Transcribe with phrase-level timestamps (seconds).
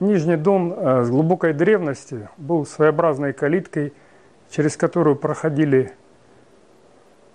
[0.00, 3.92] Нижний Дон э, с глубокой древности был своеобразной калиткой,
[4.50, 5.92] через которую проходили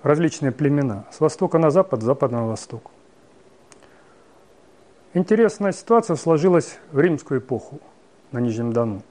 [0.02, 1.06] различные племена.
[1.12, 2.90] С востока на запад, с запада на восток.
[5.14, 7.80] Интересная ситуация сложилась в римскую эпоху
[8.32, 9.02] на Нижнем Дону.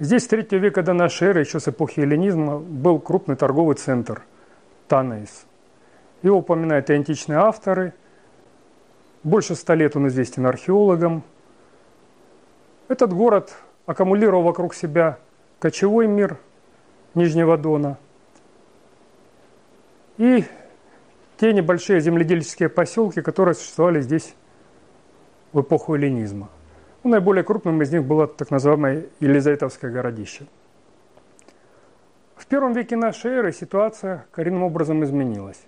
[0.00, 4.22] Здесь с 3 века до нашей эры, еще с эпохи эллинизма, был крупный торговый центр
[4.86, 5.46] Танейс.
[6.22, 7.94] Его упоминают и античные авторы.
[9.22, 11.22] Больше ста лет он известен археологам.
[12.88, 13.54] Этот город
[13.86, 15.18] аккумулировал вокруг себя
[15.60, 16.38] кочевой мир
[17.14, 17.98] Нижнего Дона
[20.16, 20.44] и
[21.36, 24.34] те небольшие земледельческие поселки, которые существовали здесь
[25.52, 26.48] в эпоху эллинизма.
[27.04, 30.46] Ну, наиболее крупным из них было так называемое Елизаветовское городище.
[32.36, 35.60] В первом веке нашей эры ситуация коренным образом изменилась.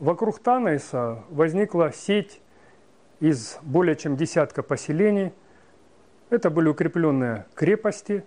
[0.00, 2.40] Вокруг Танейса возникла сеть
[3.20, 5.32] из более чем десятка поселений.
[6.30, 8.24] Это были укрепленные крепости,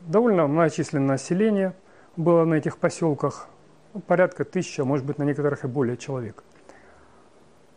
[0.00, 1.74] довольно многочисленное население
[2.16, 3.48] было на этих поселках,
[3.92, 6.44] ну, порядка тысячи, а может быть на некоторых и более человек–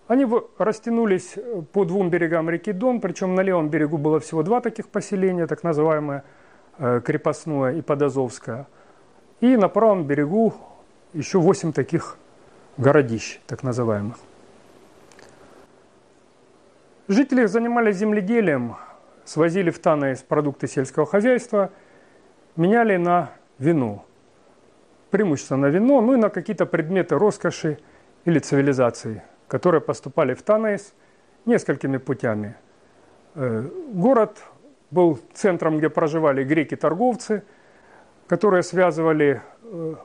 [0.07, 0.25] они
[0.57, 4.87] растянулись э, по двум берегам реки Дон, причем на левом берегу было всего два таких
[4.87, 6.23] поселения, так называемое
[6.77, 8.67] э, крепостное и подазовское.
[9.41, 10.53] И на правом берегу
[11.13, 12.17] еще восемь таких
[12.77, 14.17] городищ, так называемых.
[17.07, 18.75] Жители занимались земледелием,
[19.25, 21.71] свозили в Танес продукты сельского хозяйства,
[22.55, 24.05] меняли на вино.
[25.11, 27.79] Преимущественно на вино, ну и на какие-то предметы роскоши
[28.25, 30.93] или цивилизации– которые поступали в Танейс
[31.45, 32.55] несколькими путями.
[33.35, 34.43] Э, город
[34.91, 37.43] был центром, где проживали греки-торговцы,
[38.27, 39.95] которые связывали э,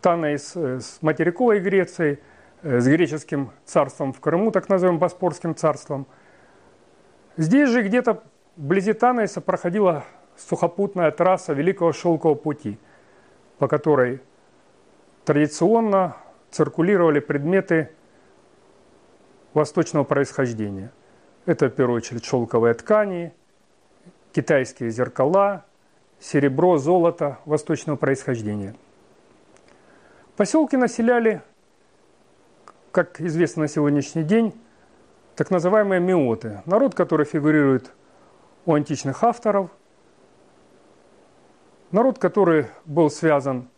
[0.00, 2.18] Танейс э, с материковой Грецией,
[2.62, 6.06] с греческим царством в Крыму, так называемым Боспорским царством.
[7.36, 8.22] Здесь же где-то
[8.56, 10.04] вблизи Танейса проходила
[10.36, 12.78] сухопутная трасса Великого Шелкового пути,
[13.58, 14.20] по которой
[15.24, 16.16] традиционно
[16.50, 17.90] циркулировали предметы
[19.54, 20.92] восточного происхождения.
[21.46, 23.32] Это, в первую очередь, шелковые ткани,
[24.32, 25.64] китайские зеркала,
[26.20, 28.74] серебро, золото восточного происхождения.
[30.36, 31.42] Поселки населяли,
[32.90, 34.54] как известно на сегодняшний день,
[35.36, 36.62] так называемые миоты.
[36.66, 37.92] Народ, который фигурирует
[38.66, 39.70] у античных авторов.
[41.90, 43.68] Народ, который был связан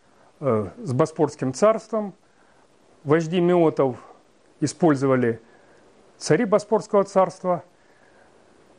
[0.41, 2.15] э, с Боспорским царством.
[3.03, 3.97] Вожди миотов
[4.60, 5.41] использовали
[6.16, 7.65] цари Боспорского царства.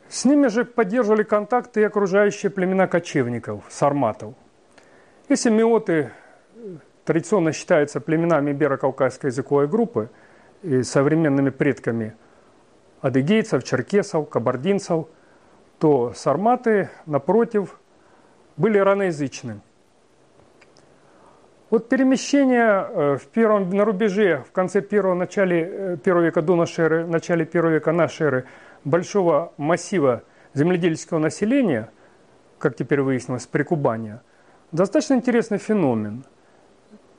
[0.08, 4.34] С ними же поддерживали контакты и окружающие племена кочевников, сарматов.
[5.28, 6.12] Если миоты
[6.54, 10.10] э, традиционно считаются племенами Беро-Кавказской языковой группы
[10.62, 12.14] и современными предками
[13.00, 15.06] адыгейцев, черкесов, кабардинцев,
[15.78, 17.78] то сарматы, напротив,
[18.56, 19.60] были раноязычны.
[21.68, 26.54] Вот перемещение э, в первом, на рубеже, в конце первого, начале э, первого века до
[26.54, 28.44] нашей эры, начале первого века нашей эры,
[28.84, 30.22] большого массива
[30.54, 31.90] земледельческого населения,
[32.58, 34.22] как теперь выяснилось, Прикубания,
[34.70, 36.24] достаточно интересный феномен.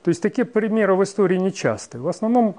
[0.04, 2.00] То есть такие примеры в истории нечасты.
[2.00, 2.56] В основном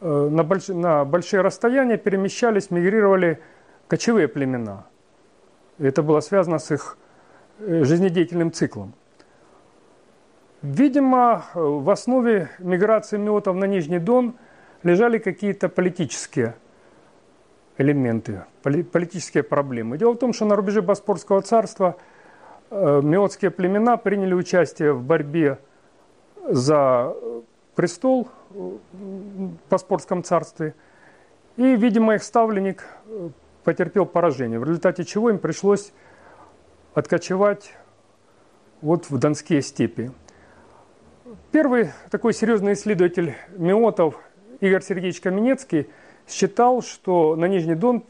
[0.00, 0.68] на, больш...
[0.68, 3.40] на большие расстояния перемещались, мигрировали
[3.88, 4.86] кочевые племена.
[5.78, 6.96] Это было связано с их
[7.58, 8.94] жизнедеятельным циклом.
[10.62, 14.34] Видимо, в основе миграции миотов на Нижний Дон
[14.82, 16.54] лежали какие-то политические
[17.78, 19.96] элементы, политические проблемы.
[19.96, 21.96] Дело в том, что на рубеже Боспорского царства
[22.70, 25.58] э, миотские племена приняли участие в борьбе
[26.46, 27.14] за
[27.74, 28.78] престол в
[29.70, 30.74] Боспорском царстве.
[31.56, 33.30] И, видимо, их ставленник э,
[33.64, 35.92] потерпел поражение, в результате чего им пришлось
[36.94, 37.74] откочевать
[38.80, 40.10] вот в Донские степи.
[41.52, 44.18] Первый такой серьезный исследователь миотов
[44.60, 45.88] Игорь Сергеевич Каменецкий
[46.28, 48.04] считал, что на Нижний Дон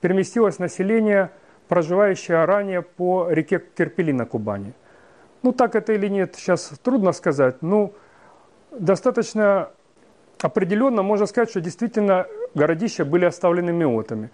[0.00, 1.30] переместилось население,
[1.68, 4.74] проживающее ранее по реке Керпели на Кубани.
[5.42, 7.62] Ну, так это или нет, сейчас трудно сказать.
[7.62, 7.94] Ну,
[8.78, 9.70] достаточно
[10.40, 14.30] определенно можно сказать, что действительно городища были оставлены миотами.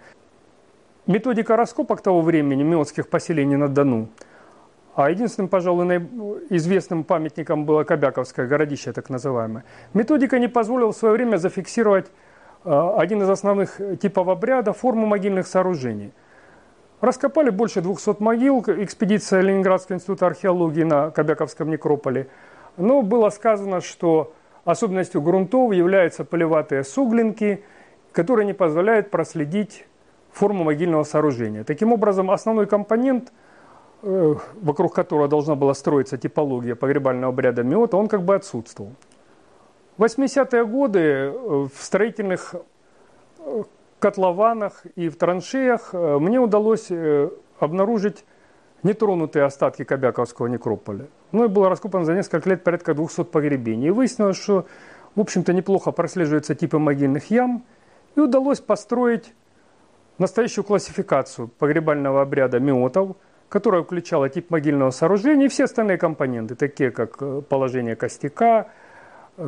[1.07, 4.09] Методика раскопок того времени миотских поселений на Дону–
[4.99, 5.85] а единственным, пожалуй,
[6.49, 9.63] известным памятником было Кобяковское городище, так называемое.
[9.93, 12.07] Методика не позволила в свое время зафиксировать
[12.65, 16.11] э, один из основных типов обряда– форму могильных сооружений.
[16.99, 22.27] Раскопали больше 200 могил, экспедиция Ленинградского института археологии на Кобяковском некрополе.
[22.79, 24.33] Но было сказано, что
[24.63, 27.61] особенностью грунтов являются полеватые суглинки,
[28.13, 29.85] которые не позволяют проследить
[30.31, 31.65] форму могильного сооружения.
[31.65, 33.33] Таким образом, основной компонент,
[34.01, 38.93] э, вокруг которого должна была строиться типология погребального обряда Миота, он как бы отсутствовал.
[39.97, 42.55] В 80-е годы э, в строительных
[43.39, 43.63] э,
[43.99, 46.89] котлованах и в траншеях мне удалось
[47.59, 48.23] обнаружить
[48.83, 51.07] нетронутые остатки Кобяковского некрополя.
[51.31, 53.87] Ну и было раскопано за несколько лет порядка 200 погребений.
[53.87, 54.65] И выяснилось, что,
[55.15, 57.63] в общем-то, неплохо прослеживаются типы могильных ям.
[58.15, 59.33] И удалось построить
[60.17, 63.15] настоящую классификацию погребального обряда миотов,
[63.47, 68.67] которая включала тип могильного сооружения и все остальные компоненты, такие как э, положение костяка,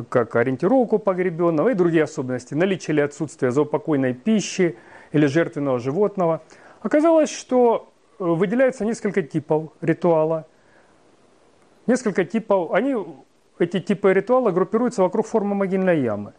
[0.08, 4.76] как ориентировку погребенного и другие особенности, наличие или отсутствие заупокойной пищи
[5.12, 6.42] или жертвенного животного.
[6.80, 10.46] Оказалось, что э, выделяется несколько типов ритуала.
[11.86, 12.96] Несколько типов, они,
[13.58, 16.32] эти типы ритуала группируются вокруг формы могильной ямы.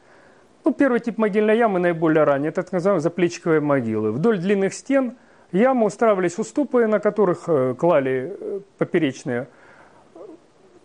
[0.66, 4.12] Ну, первый тип могильной ямы наиболее ранний, это так называемые заплечковые могилы.
[4.12, 5.18] Вдоль длинных стен
[5.52, 9.48] ямы устраивались уступы, на которых э, клали э, поперечные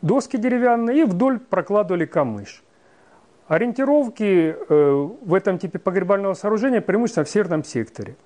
[0.03, 2.63] доски деревянные и вдоль прокладывали камыш.
[3.47, 8.17] Ориентировки э, в этом типе погребального сооружения преимущественно в северном секторе.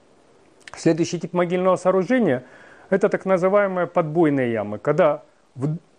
[0.76, 2.44] Следующий тип могильного сооружения–
[2.90, 5.22] это так называемые подбойные ямы, когда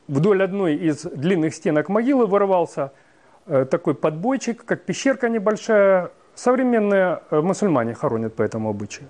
[0.08, 2.92] вдоль одной из длинных стенок могилы вырывался–
[3.46, 6.12] Э, такой подбойчик, как пещерка небольшая.
[6.36, 9.10] Современные э, мусульмане хоронят по этому обычаю.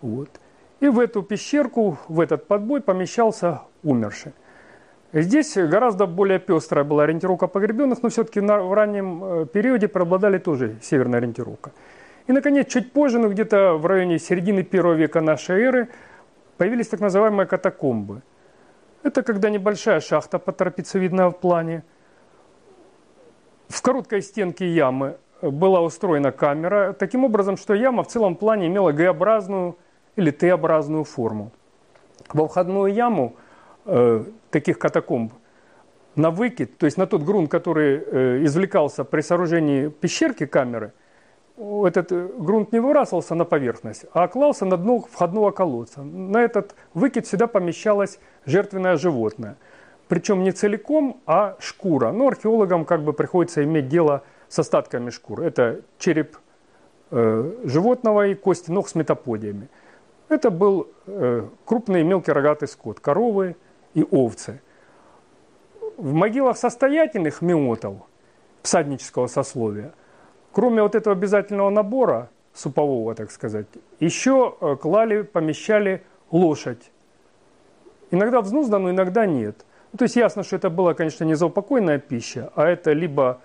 [0.00, 0.28] Вот.
[0.80, 4.32] И в эту пещерку, в этот подбой помещался умерший.
[5.12, 10.76] Здесь гораздо более пестрая была ориентировка погребенных, но все-таки в раннем э, периоде преобладали тоже
[10.82, 11.72] северная ориентировка.
[12.26, 15.88] И, наконец, чуть позже, ну где-то в районе середины первого века нашей эры,
[16.56, 18.22] появились так называемые катакомбы.
[19.02, 21.84] Это когда небольшая шахта по трапециевидного плане–
[23.68, 28.92] в короткой стенке ямы была устроена камера, таким образом, что яма в целом плане имела
[28.92, 29.76] Г-образную
[30.16, 31.52] или Т-образную форму.
[32.32, 33.36] Во входную яму
[33.84, 35.32] э, таких катакомб
[36.16, 40.92] на выкид, то есть на тот грунт, который э, извлекался при сооружении пещерки камеры,
[41.86, 46.02] этот э, грунт не выбрасывался на поверхность, а клался на дно входного колодца.
[46.02, 49.56] На этот выкид всегда помещалось жертвенное животное–
[50.08, 52.12] причем не целиком, а шкура.
[52.12, 55.42] Но археологам как бы приходится иметь дело с остатками шкур.
[55.42, 56.38] Это череп
[57.10, 59.68] э, животного и кости ног с метаподиями.
[60.30, 63.56] Это был э, крупный мелкий рогатый скот, коровы
[63.94, 64.60] и овцы.
[65.98, 67.96] В могилах состоятельных миотов,
[68.62, 69.92] всаднического сословия,
[70.52, 73.66] кроме вот этого обязательного набора, супового, так сказать,
[74.00, 76.90] еще э, клали, помещали лошадь.
[78.10, 79.64] Иногда взнузданную, иногда нет.
[79.92, 83.40] Ну, то есть ясно, что это была, конечно, не заупокойная пища, а это либо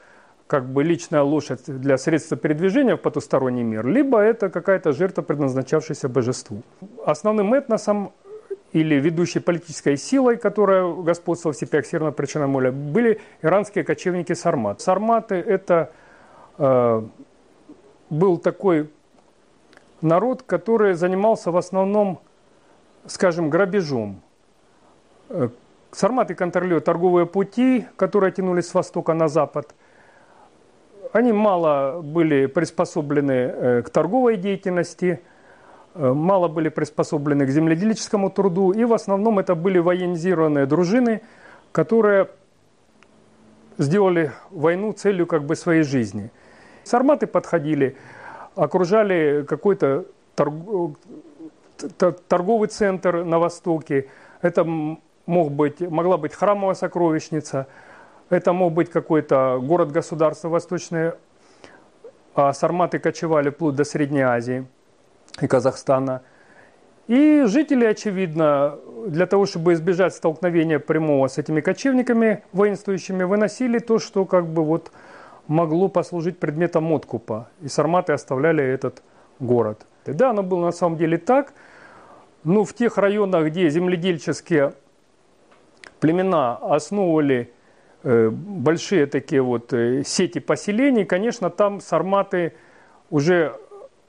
[0.47, 6.09] как бы личная лошадь для средства передвижения в потусторонний мир, либо это какая-то жертва, предназначавшаяся
[6.09, 6.61] божеству.
[7.05, 8.11] Основным этносом
[8.71, 14.81] или ведущей политической силой, которая господствовала в степях Северного Причерноморья, были иранские кочевники сармат.
[14.81, 16.02] Сарматы– это э,
[16.57, 18.89] был такой
[20.03, 22.19] народ, который занимался в основном,
[23.07, 24.21] скажем, грабежом.
[25.29, 25.49] Э,
[25.91, 29.73] Сарматы контролируют торговые пути, которые тянулись с востока на запад.
[31.11, 35.21] Они мало были приспособлены э, к торговой деятельности,
[35.93, 41.21] э, мало были приспособлены к земледелическому труду, и в основном это были военизированные дружины,
[41.71, 42.29] которые
[43.77, 46.31] сделали войну целью как бы своей жизни.
[46.83, 47.95] Сарматы подходили,
[48.55, 50.05] окружали какой-то
[52.27, 54.09] торговый центр на востоке.
[54.41, 57.67] Это мог быть, могла быть храмовая сокровищница,
[58.29, 61.15] это мог быть какой-то город-государство восточное,
[62.35, 64.65] а сарматы кочевали вплоть до Средней Азии
[65.41, 66.21] и Казахстана.
[67.07, 73.99] И жители, очевидно, для того, чтобы избежать столкновения прямого с этими кочевниками воинствующими, выносили то,
[73.99, 74.91] что как бы вот
[75.47, 77.49] могло послужить предметом откупа.
[77.61, 79.03] И сарматы оставляли этот
[79.39, 79.85] город.
[80.05, 81.53] И да, оно было на самом деле так.
[82.43, 84.73] Но в тех районах, где земледельческие
[85.99, 87.51] племена основывали
[88.03, 92.53] э, большие такие вот э, сети поселений, конечно, там сарматы
[93.09, 93.55] уже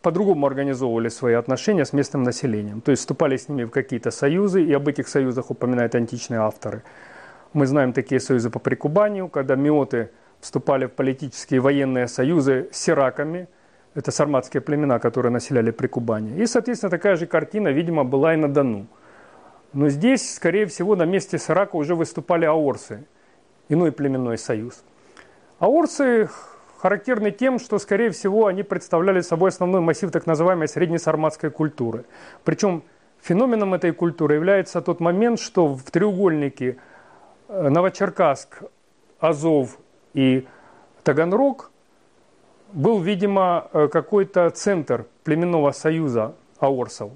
[0.02, 2.80] по-другому организовывали свои отношения с местным населением.
[2.80, 6.82] То есть вступали с ними в какие-то союзы, и об этих союзах упоминают античные авторы.
[7.52, 10.10] Мы знаем такие союзы по Прикубанию, когда миоты
[10.44, 13.48] вступали в политические и военные союзы с сираками.
[13.94, 16.36] Это сарматские племена, которые населяли Прикубани.
[16.36, 18.86] И, соответственно, такая же картина, видимо, была и на Дону.
[19.72, 23.06] Но здесь, скорее всего, на месте Сарака уже выступали аорсы,
[23.70, 24.84] иной племенной союз.
[25.60, 26.28] Аорсы
[26.78, 32.04] характерны тем, что, скорее всего, они представляли собой основной массив так называемой среднесарматской культуры.
[32.44, 32.82] Причем
[33.22, 36.76] феноменом этой культуры является тот момент, что в треугольнике
[37.48, 38.64] э, Новочеркасск,
[39.18, 39.78] Азов
[40.14, 40.46] и
[41.02, 41.70] Таганрог
[42.72, 47.12] был, видимо, э, какой-то центр племенного союза аорсов,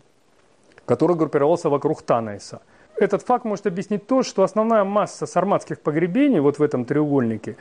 [0.84, 2.60] который группировался вокруг Танайса.
[2.96, 7.56] Этот факт может объяснить то, что основная масса сарматских погребений вот в этом треугольнике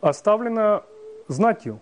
[0.00, 0.82] оставлена
[1.28, 1.80] знатью.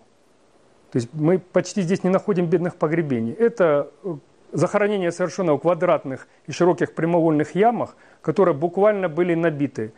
[0.91, 3.33] То есть мы почти здесь не находим бедных погребений.
[3.33, 4.15] Это э,
[4.51, 9.91] захоронения совершенно в квадратных и широких прямоугольных ямах, которые буквально были набиты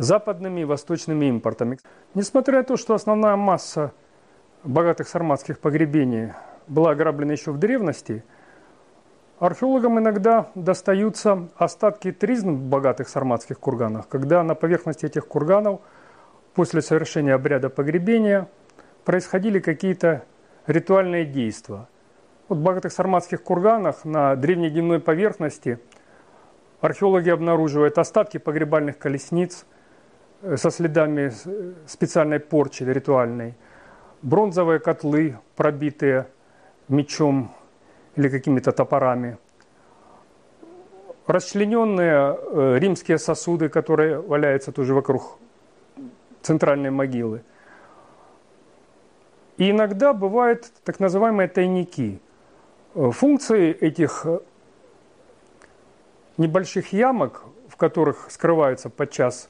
[0.00, 1.78] западными и восточными импортами.
[2.14, 3.92] Несмотря на то, что основная масса
[4.64, 6.32] богатых сарматских погребений
[6.68, 8.24] была ограблена еще в древности,
[9.38, 15.80] археологам иногда достаются остатки тризн в богатых сарматских курганах, когда на поверхности этих курганов
[16.54, 18.48] после совершения обряда погребения
[19.04, 20.24] происходили какие-то
[20.66, 21.88] ритуальные действия.
[22.48, 25.78] Вот в богатых сарматских курганах на древней дневной поверхности
[26.80, 29.66] археологи обнаруживают остатки погребальных колесниц
[30.56, 33.54] со следами э, специальной порчи ритуальной–
[34.22, 36.26] бронзовые котлы, пробитые
[36.88, 37.54] мечом
[38.16, 39.38] или какими-то топорами,
[41.26, 45.38] расчлененные э, римские сосуды, которые валяются тоже вокруг
[46.42, 47.42] центральной могилы.
[49.56, 52.20] И иногда бывают так называемые тайники.
[52.94, 54.40] Э, функции этих э,
[56.36, 59.48] небольших ямок, в которых скрываются подчас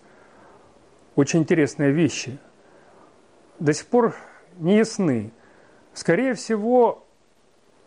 [1.16, 2.38] очень интересные вещи,
[3.58, 4.14] до сих пор
[4.58, 5.32] не ясны.
[5.92, 7.04] Скорее всего,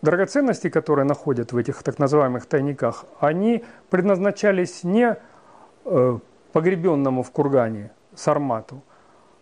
[0.01, 5.17] драгоценности, которые находят в этих так называемых тайниках, они предназначались не
[5.85, 6.19] э,
[6.51, 8.81] погребенному в кургане сармату,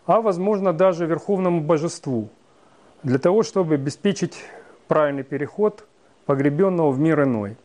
[0.06, 2.30] а, возможно, даже верховному божеству,
[3.04, 4.46] для того, чтобы обеспечить
[4.88, 5.86] правильный переход
[6.26, 7.58] погребенного в мир иной.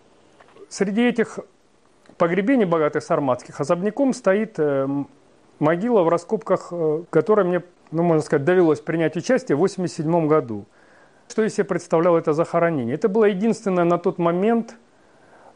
[0.69, 1.39] Среди этих
[2.19, 4.89] погребений богатых сарматских особняком стоит э,
[5.59, 10.67] могила в раскопках, э, которая мне ну, можно сказать, довелось принять участие в 1987 году.
[11.29, 12.95] Что из себя представляло это захоронение?
[12.95, 14.77] Это было единственное на тот момент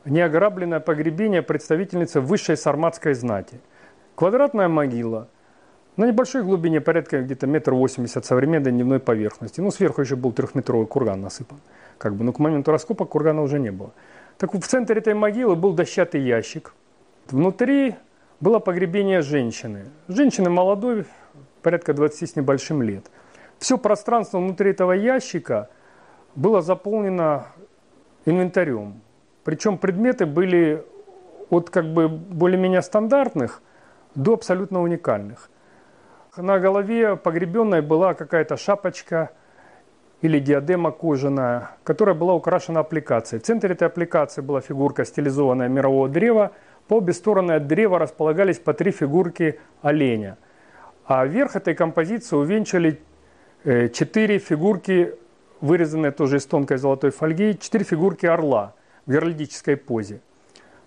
[0.05, 3.61] неограбленное погребение представительницы высшей сарматской знати.
[4.15, 5.29] Квадратная могила
[5.97, 9.61] на небольшой глубине, порядка где-то метр восемьдесят современной дневной поверхности.
[9.61, 11.59] Ну, сверху еще был трехметровый курган насыпан.
[11.99, 13.93] Как бы, но к моменту раскопок кургана уже не было.
[14.39, 16.73] Так в центре этой могилы был дощатый ящик.
[17.29, 17.97] Внутри
[18.41, 19.87] было погребение женщины.
[20.09, 21.05] Женщины молодой,
[21.63, 23.11] порядка 20 с небольшим лет.
[23.59, 25.69] Все пространство внутри этого ящика
[26.35, 27.47] было заполнено
[28.25, 29.03] инвентарем.
[29.45, 30.85] Причем предметы были
[31.51, 33.63] от как бы более-менее стандартных
[34.15, 35.51] до абсолютно уникальных.
[36.37, 39.31] На голове погребенной была какая-то шапочка
[40.23, 43.41] или диадема кожаная, которая была украшена аппликацией.
[43.43, 46.53] В центре этой аппликации была фигурка стилизованная мирового древа.
[46.89, 50.37] По обе стороны от древа располагались по три фигурки оленя–
[51.11, 53.01] а верх этой композиции увенчали
[53.65, 55.13] э, четыре фигурки,
[55.61, 58.75] вырезанные тоже из тонкой золотой фольги, четыре фигурки орла
[59.07, 60.21] в геральдической позе.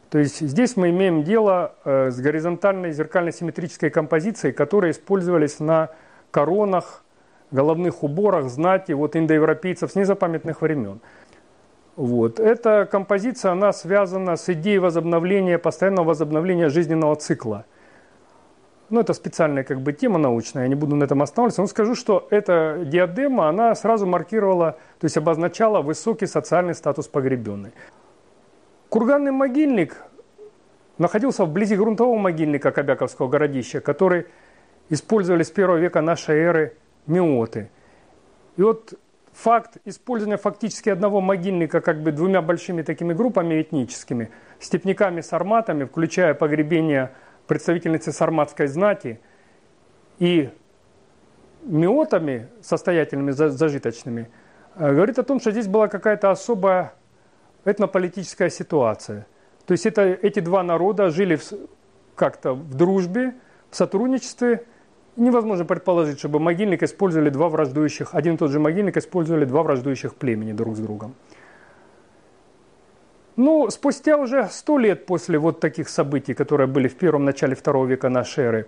[0.09, 5.89] То есть здесь мы имеем дело э, с горизонтальной зеркально-симметрической композицией, которые использовались на
[6.31, 7.03] коронах,
[7.51, 11.01] головных уборах, знати вот индоевропейцев с незапамятных времен.
[11.95, 12.39] Вот.
[12.39, 17.65] Эта композиция, она связана с идеей возобновления, постоянного возобновления жизненного цикла–
[18.93, 21.95] ну, это специальная как бы тема научная, я не буду на этом останавливаться, но скажу,
[21.95, 27.71] что эта диадема, она сразу маркировала, то есть обозначала высокий социальный статус погребенной.
[28.89, 29.97] Курганный могильник
[30.99, 34.27] находился вблизи грунтового могильника Кобяковского городища, который
[34.89, 37.71] использовали с первого века нашей эры миоты.
[38.57, 38.93] И вот
[39.33, 46.33] факт использования фактически одного могильника как бы двумя большими такими группами этническими, степняками, сарматами, включая
[46.33, 47.11] погребение
[47.47, 49.19] представительницы сарматской знати
[50.19, 50.49] и
[51.63, 54.29] миотами состоятельными, зажиточными,
[54.75, 56.93] э, говорит о том, что здесь была какая-то особая
[57.65, 59.25] этнополитическая ситуация.
[59.65, 61.39] То есть это, эти два народа жили
[62.15, 63.33] как-то в дружбе,
[63.69, 64.65] в сотрудничестве.
[65.15, 70.15] Невозможно предположить, чтобы могильник использовали два враждующих, один и тот же могильник использовали два враждующих
[70.15, 71.13] племени друг с другом.
[73.35, 77.87] Ну, спустя уже сто лет после вот таких событий, которые были в первом начале второго
[77.87, 78.67] века нашей эры,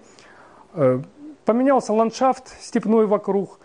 [0.73, 1.01] э,
[1.45, 3.59] поменялся ландшафт степной вокруг.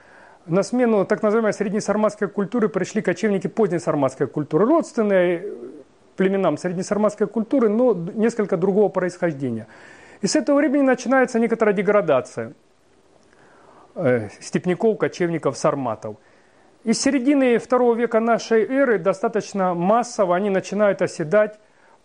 [0.47, 5.45] На смену так называемой среднесарматской культуры пришли кочевники позднесарматской культуры, родственные
[6.17, 9.67] племенам среднесарматской культуры, но несколько другого происхождения.
[10.21, 12.53] И с этого времени начинается некоторая деградация.
[13.95, 16.17] Э, степняков, кочевников, сарматов.
[16.85, 21.59] И с середины второго века нашей эры достаточно массово они начинают оседать,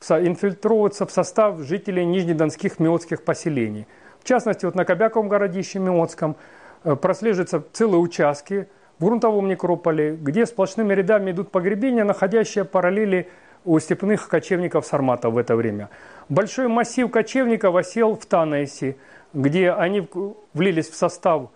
[0.09, 3.87] инфильтровываться в состав жителей нижнедонских миотских поселений.
[4.19, 6.35] В частности, вот на Кобяковом городище Миотском
[6.83, 8.67] э, прослеживаются целые участки
[8.99, 13.29] в грунтовом некрополе, где сплошными рядами идут погребения, находящие параллели
[13.65, 15.89] у степных кочевников сарматов в это время.
[16.29, 18.97] Большой массив кочевников осел в Танайсе,
[19.33, 20.07] где они
[20.53, 21.49] влились в состав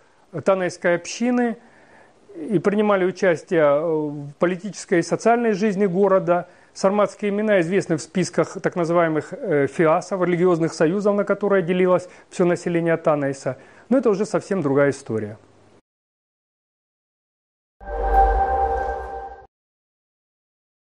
[0.44, 1.58] Танайской общины
[2.36, 6.48] и принимали участие в политической и социальной жизни города.
[6.74, 12.46] Сарматские имена известны в списках так называемых э, фиасов, религиозных союзов, на которые делилось все
[12.46, 13.58] население Танайса.
[13.90, 15.38] Но это уже совсем другая история.